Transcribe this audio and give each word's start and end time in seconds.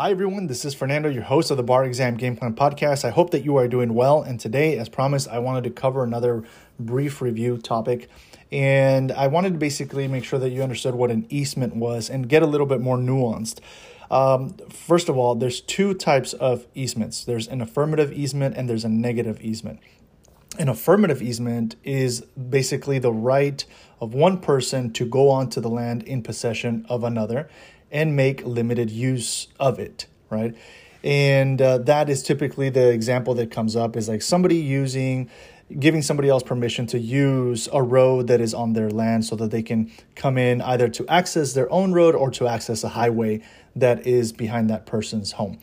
Hi, 0.00 0.12
everyone. 0.12 0.46
This 0.46 0.64
is 0.64 0.72
Fernando, 0.72 1.10
your 1.10 1.24
host 1.24 1.50
of 1.50 1.58
the 1.58 1.62
Bar 1.62 1.84
Exam 1.84 2.16
Game 2.16 2.34
Plan 2.34 2.54
Podcast. 2.54 3.04
I 3.04 3.10
hope 3.10 3.32
that 3.32 3.44
you 3.44 3.56
are 3.56 3.68
doing 3.68 3.92
well. 3.92 4.22
And 4.22 4.40
today, 4.40 4.78
as 4.78 4.88
promised, 4.88 5.28
I 5.28 5.40
wanted 5.40 5.64
to 5.64 5.70
cover 5.70 6.02
another 6.02 6.42
brief 6.78 7.20
review 7.20 7.58
topic. 7.58 8.08
And 8.50 9.12
I 9.12 9.26
wanted 9.26 9.52
to 9.52 9.58
basically 9.58 10.08
make 10.08 10.24
sure 10.24 10.38
that 10.38 10.48
you 10.52 10.62
understood 10.62 10.94
what 10.94 11.10
an 11.10 11.26
easement 11.28 11.76
was 11.76 12.08
and 12.08 12.30
get 12.30 12.42
a 12.42 12.46
little 12.46 12.66
bit 12.66 12.80
more 12.80 12.96
nuanced. 12.96 13.58
Um, 14.10 14.56
first 14.70 15.10
of 15.10 15.18
all, 15.18 15.34
there's 15.34 15.60
two 15.60 15.92
types 15.92 16.32
of 16.32 16.66
easements 16.74 17.22
there's 17.22 17.46
an 17.46 17.60
affirmative 17.60 18.10
easement 18.10 18.56
and 18.56 18.70
there's 18.70 18.86
a 18.86 18.88
negative 18.88 19.38
easement. 19.42 19.80
An 20.58 20.70
affirmative 20.70 21.20
easement 21.20 21.76
is 21.84 22.22
basically 22.22 22.98
the 22.98 23.12
right 23.12 23.62
of 24.00 24.14
one 24.14 24.38
person 24.38 24.94
to 24.94 25.04
go 25.04 25.28
onto 25.28 25.60
the 25.60 25.68
land 25.68 26.04
in 26.04 26.22
possession 26.22 26.86
of 26.88 27.04
another 27.04 27.50
and 27.90 28.16
make 28.16 28.44
limited 28.44 28.90
use 28.90 29.48
of 29.58 29.78
it, 29.78 30.06
right? 30.28 30.54
And 31.02 31.60
uh, 31.60 31.78
that 31.78 32.10
is 32.10 32.22
typically 32.22 32.68
the 32.68 32.90
example 32.90 33.34
that 33.34 33.50
comes 33.50 33.74
up 33.74 33.96
is 33.96 34.08
like 34.08 34.22
somebody 34.22 34.56
using, 34.56 35.30
giving 35.78 36.02
somebody 36.02 36.28
else 36.28 36.42
permission 36.42 36.86
to 36.88 36.98
use 36.98 37.68
a 37.72 37.82
road 37.82 38.26
that 38.26 38.40
is 38.40 38.52
on 38.52 38.74
their 38.74 38.90
land 38.90 39.24
so 39.24 39.36
that 39.36 39.50
they 39.50 39.62
can 39.62 39.90
come 40.14 40.36
in 40.36 40.60
either 40.60 40.88
to 40.88 41.06
access 41.08 41.54
their 41.54 41.70
own 41.72 41.92
road 41.92 42.14
or 42.14 42.30
to 42.32 42.46
access 42.46 42.84
a 42.84 42.90
highway 42.90 43.40
that 43.74 44.06
is 44.06 44.32
behind 44.32 44.68
that 44.68 44.84
person's 44.84 45.32
home. 45.32 45.58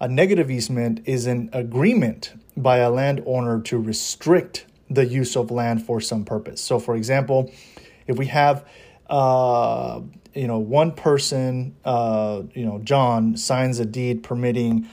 A 0.00 0.08
negative 0.08 0.50
easement 0.50 1.00
is 1.06 1.26
an 1.26 1.48
agreement 1.52 2.34
by 2.56 2.78
a 2.78 2.90
landowner 2.90 3.60
to 3.62 3.78
restrict 3.78 4.66
the 4.90 5.06
use 5.06 5.36
of 5.36 5.50
land 5.50 5.84
for 5.84 6.00
some 6.00 6.24
purpose. 6.24 6.60
So, 6.60 6.78
for 6.78 6.94
example, 6.94 7.50
if 8.06 8.18
we 8.18 8.26
have 8.26 8.66
uh, 9.08 10.00
you 10.34 10.46
know, 10.46 10.58
one 10.58 10.92
person, 10.92 11.76
uh, 11.84 12.42
you 12.54 12.64
know, 12.64 12.80
John 12.80 13.36
signs 13.36 13.78
a 13.78 13.84
deed 13.84 14.22
permitting 14.22 14.88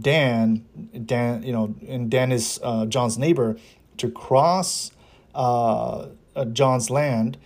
Dan, 0.00 0.64
Dan, 1.04 1.42
you 1.42 1.52
know, 1.52 1.74
and 1.86 2.10
Dan 2.10 2.32
is 2.32 2.58
uh, 2.62 2.86
John's 2.86 3.18
neighbor, 3.18 3.56
to 3.98 4.10
cross 4.10 4.90
uh, 5.34 6.08
John's 6.52 6.90
land 6.90 7.38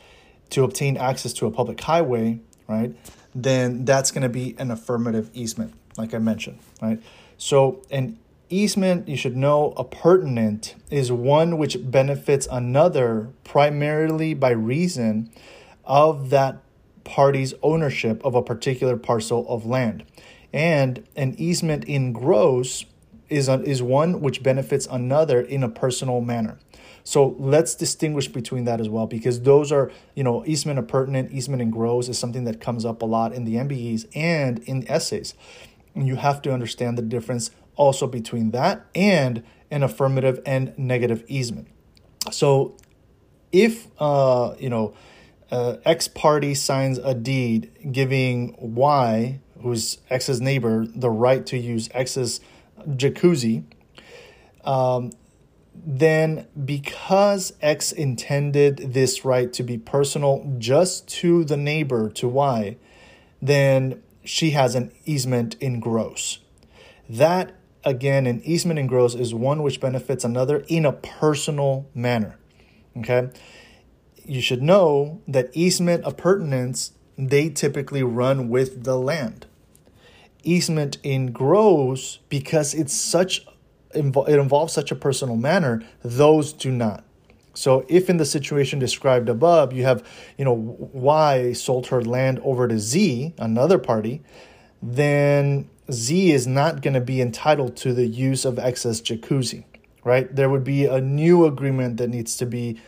to 0.51 0.65
obtain 0.65 0.97
access 0.97 1.33
to 1.35 1.47
a 1.47 1.51
public 1.51 1.81
highway, 1.81 2.41
right? 2.67 2.95
Then 3.35 3.85
that's 3.85 4.11
going 4.11 4.23
to 4.23 4.29
be 4.29 4.55
an 4.59 4.71
affirmative 4.71 5.31
easement, 5.35 5.75
like 5.97 6.15
I 6.15 6.19
mentioned, 6.19 6.59
right? 6.81 7.03
So 7.37 7.83
an 7.91 8.19
easement, 8.49 9.09
you 9.09 9.17
should 9.17 9.37
know, 9.37 9.75
appurtenant 9.77 10.75
is 10.91 11.13
one 11.13 11.59
which 11.59 11.77
benefits 11.91 12.49
another 12.51 13.31
primarily 13.45 14.35
by 14.35 14.51
reason 14.51 15.31
of 15.85 16.31
that 16.31 16.63
party's 17.09 17.55
ownership 17.63 18.23
of 18.23 18.35
a 18.35 18.43
particular 18.43 18.99
parcel 18.99 19.49
of 19.49 19.65
land. 19.65 20.05
And 20.53 21.07
an 21.17 21.35
easement 21.39 21.85
in 21.85 22.13
gross 22.13 22.85
is, 23.31 23.49
a, 23.49 23.63
is 23.63 23.83
one 23.83 24.21
which 24.21 24.43
benefits 24.43 24.87
another 24.91 25.41
in 25.41 25.63
a 25.63 25.71
personal 25.71 26.21
manner. 26.21 26.59
So 27.05 27.35
let's 27.39 27.75
distinguish 27.75 28.29
between 28.29 28.65
that 28.65 28.79
as 28.79 28.91
well, 28.91 29.07
because 29.07 29.41
those 29.41 29.73
are, 29.73 29.91
you 30.15 30.23
know, 30.23 30.45
easement 30.45 30.79
appurtenant, 30.79 31.33
easement 31.33 31.63
in 31.63 31.71
gross 31.71 32.11
is 32.11 32.19
something 32.19 32.45
that 32.45 32.61
comes 32.61 32.85
up 32.85 33.01
a 33.01 33.07
lot 33.07 33.33
in 33.33 33.47
the 33.47 33.55
MBEs 33.55 34.07
and 34.15 34.59
in 34.61 34.87
essays. 34.87 35.35
And 35.95 36.07
you 36.07 36.17
have 36.17 36.43
to 36.43 36.53
understand 36.53 36.99
the 36.99 37.03
difference 37.03 37.51
also 37.77 38.07
between 38.07 38.51
that 38.51 38.85
and 38.95 39.43
an 39.71 39.83
affirmative 39.83 40.41
and 40.45 40.79
negative 40.79 41.25
easement. 41.27 41.69
So 42.31 42.77
if, 43.51 43.87
uh, 43.99 44.55
you 44.59 44.69
know, 44.69 44.95
uh, 45.51 45.77
X 45.85 46.09
party 46.09 46.55
signs 46.55 46.99
a 46.99 47.15
deed 47.15 47.93
giving 47.93 48.55
Y, 48.59 49.41
who's 49.63 49.99
X's 50.11 50.41
neighbor, 50.41 50.87
the 50.87 51.11
right 51.11 51.45
to 51.47 51.59
use 51.59 51.89
X's 51.93 52.41
jacuzzi, 52.87 53.65
um, 54.65 55.11
then 55.75 56.47
because 56.65 57.53
X 57.63 57.93
intended 57.93 58.93
this 58.93 59.25
right 59.25 59.53
to 59.53 59.63
be 59.63 59.79
personal 59.79 60.55
just 60.59 61.09
to 61.09 61.45
the 61.45 61.57
neighbor, 61.57 62.11
to 62.11 62.29
Y, 62.29 62.77
then 63.41 64.03
she 64.25 64.51
has 64.51 64.75
an 64.75 64.93
easement 65.05 65.55
in 65.61 65.81
gross. 65.81 66.39
That, 67.09 67.55
again, 67.85 68.27
an 68.27 68.43
easement 68.45 68.79
in 68.79 68.87
gross 68.87 69.15
is 69.15 69.33
one 69.33 69.63
which 69.63 69.81
benefits 69.81 70.25
another 70.25 70.65
in 70.69 70.85
a 70.85 70.93
personal 70.93 71.89
manner. 71.95 72.39
Okay? 72.99 73.31
You 74.29 74.41
should 74.43 74.63
know 74.63 75.23
that 75.27 75.51
easement 75.55 76.05
appurtenance 76.05 76.93
they 77.17 77.49
typically 77.49 78.03
run 78.03 78.49
with 78.49 78.85
the 78.85 78.97
land. 78.97 79.47
Easement 80.45 80.99
in 81.03 81.33
gross 81.33 82.19
because 82.29 82.75
it's 82.75 82.95
such 82.95 83.45
it 83.95 84.39
involves 84.39 84.75
such 84.75 84.93
a 84.93 84.95
personal 84.95 85.37
manner, 85.37 85.83
those 86.03 86.53
do 86.53 86.71
not. 86.71 87.05
So 87.55 87.87
if 87.89 88.09
in 88.09 88.19
the 88.19 88.27
situation 88.27 88.79
described 88.79 89.29
above, 89.29 89.73
you 89.73 89.85
have, 89.85 90.07
you 90.37 90.45
know, 90.45 90.53
Y 90.53 91.55
sold 91.55 91.89
her 91.89 92.03
land 92.03 92.39
over 92.45 92.69
to 92.69 92.79
Z, 92.79 93.35
another 93.39 93.79
party, 93.79 94.23
then 94.83 95.69
Z 95.91 96.33
is 96.33 96.47
not 96.47 96.83
going 96.83 96.95
to 96.95 97.01
be 97.01 97.21
entitled 97.21 97.77
to 97.79 97.95
the 97.95 98.07
use 98.07 98.45
of 98.45 98.59
X's 98.59 99.01
jacuzzi, 99.01 99.65
right? 100.05 100.33
There 100.33 100.51
would 100.51 100.65
be 100.65 100.85
a 100.85 101.01
new 101.01 101.47
agreement 101.47 101.97
that 101.97 102.11
needs 102.11 102.37
to 102.37 102.47
be 102.47 102.81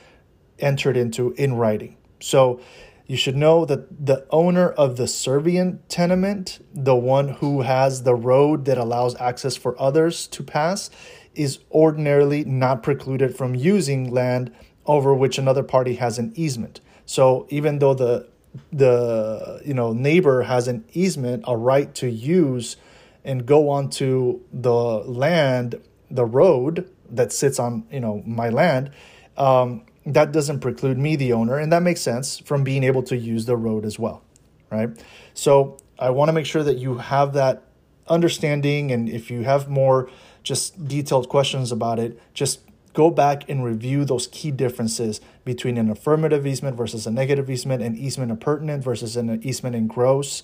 entered 0.62 0.96
into 0.96 1.32
in 1.32 1.54
writing. 1.54 1.96
So 2.20 2.60
you 3.06 3.16
should 3.16 3.36
know 3.36 3.64
that 3.64 4.06
the 4.06 4.24
owner 4.30 4.70
of 4.70 4.96
the 4.96 5.04
servient 5.04 5.80
tenement, 5.88 6.64
the 6.72 6.94
one 6.94 7.28
who 7.28 7.62
has 7.62 8.04
the 8.04 8.14
road 8.14 8.66
that 8.66 8.78
allows 8.78 9.16
access 9.16 9.56
for 9.56 9.80
others 9.80 10.28
to 10.28 10.44
pass, 10.44 10.90
is 11.34 11.58
ordinarily 11.72 12.44
not 12.44 12.82
precluded 12.82 13.36
from 13.36 13.54
using 13.54 14.12
land 14.12 14.52
over 14.86 15.14
which 15.14 15.38
another 15.38 15.62
party 15.62 15.94
has 15.96 16.18
an 16.18 16.32
easement. 16.36 16.80
So 17.04 17.46
even 17.50 17.80
though 17.80 17.94
the 17.94 18.28
the 18.72 19.60
you 19.64 19.74
know 19.74 19.92
neighbor 19.92 20.42
has 20.42 20.68
an 20.68 20.84
easement, 20.92 21.44
a 21.46 21.56
right 21.56 21.92
to 21.96 22.08
use 22.08 22.76
and 23.24 23.44
go 23.44 23.70
onto 23.70 24.40
the 24.52 24.72
land, 24.72 25.80
the 26.10 26.24
road 26.24 26.90
that 27.10 27.32
sits 27.32 27.58
on 27.58 27.86
you 27.90 28.00
know 28.00 28.22
my 28.26 28.48
land, 28.48 28.92
um, 29.36 29.84
that 30.06 30.32
doesn't 30.32 30.60
preclude 30.60 30.98
me, 30.98 31.16
the 31.16 31.32
owner, 31.32 31.58
and 31.58 31.72
that 31.72 31.82
makes 31.82 32.00
sense 32.00 32.38
from 32.38 32.64
being 32.64 32.84
able 32.84 33.02
to 33.04 33.16
use 33.16 33.46
the 33.46 33.56
road 33.56 33.84
as 33.84 33.98
well, 33.98 34.22
right? 34.70 34.90
So 35.34 35.76
I 35.98 36.10
want 36.10 36.28
to 36.28 36.32
make 36.32 36.46
sure 36.46 36.62
that 36.62 36.78
you 36.78 36.98
have 36.98 37.34
that 37.34 37.64
understanding, 38.08 38.90
and 38.90 39.08
if 39.08 39.30
you 39.30 39.42
have 39.44 39.68
more 39.68 40.10
just 40.42 40.88
detailed 40.88 41.28
questions 41.28 41.70
about 41.70 41.98
it, 41.98 42.18
just 42.34 42.60
go 42.92 43.10
back 43.10 43.48
and 43.48 43.64
review 43.64 44.04
those 44.04 44.26
key 44.28 44.50
differences 44.50 45.20
between 45.44 45.76
an 45.76 45.90
affirmative 45.90 46.46
easement 46.46 46.76
versus 46.76 47.06
a 47.06 47.10
negative 47.10 47.48
easement, 47.48 47.82
an 47.82 47.96
easement 47.96 48.32
appurtenant 48.32 48.82
versus 48.82 49.16
an 49.16 49.40
easement 49.44 49.76
in 49.76 49.86
gross, 49.86 50.42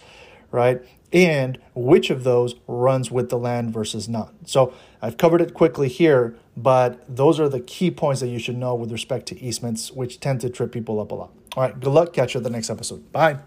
right? 0.51 0.81
And 1.13 1.59
which 1.75 2.11
of 2.11 2.25
those 2.25 2.55
runs 2.69 3.11
with 3.11 3.31
the 3.31 3.39
land 3.39 3.73
versus 3.73 4.09
not. 4.09 4.33
So 4.45 4.73
I've 5.03 5.17
covered 5.17 5.41
it 5.41 5.55
quickly 5.55 5.89
here, 5.89 6.37
but 6.57 7.05
those 7.15 7.39
are 7.39 7.49
the 7.49 7.61
key 7.61 7.91
points 7.91 8.21
that 8.21 8.29
you 8.29 8.39
should 8.39 8.57
know 8.57 8.75
with 8.75 8.91
respect 8.91 9.27
to 9.27 9.41
easements, 9.41 9.93
which 9.93 10.21
tend 10.21 10.41
to 10.41 10.51
trip 10.51 10.73
people 10.73 11.01
up 11.01 11.13
a 11.13 11.15
lot. 11.15 11.31
All 11.57 11.63
right, 11.63 11.79
good 11.79 11.93
luck. 11.93 12.13
Catch 12.13 12.35
you 12.35 12.39
at 12.39 12.45
the 12.45 12.51
next 12.51 12.71
episode. 12.71 13.13
Bye. 13.13 13.39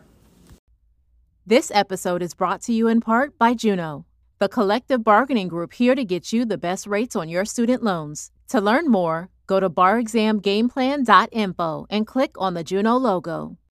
This 1.46 1.72
episode 1.74 2.22
is 2.22 2.34
brought 2.34 2.62
to 2.64 2.74
you 2.74 2.88
in 2.88 3.02
part 3.02 3.38
by 3.38 3.54
Juno, 3.54 4.06
the 4.38 4.50
collective 4.50 5.04
bargaining 5.04 5.48
group 5.48 5.74
here 5.74 5.96
to 5.96 6.06
get 6.06 6.32
you 6.32 6.46
the 6.46 6.58
best 6.58 6.88
rates 6.88 7.16
on 7.16 7.30
your 7.30 7.46
student 7.46 7.84
loans. 7.84 8.32
To 8.50 8.62
learn 8.62 8.90
more, 8.90 9.30
go 9.48 9.60
to 9.60 9.70
barexamgameplan.info 9.70 11.88
and 11.90 12.08
click 12.08 12.32
on 12.38 12.54
the 12.54 12.64
Juno 12.64 12.98
logo. 12.98 13.58